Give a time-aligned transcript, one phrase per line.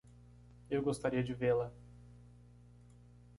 [0.67, 1.71] Eu gostaria de vê-la.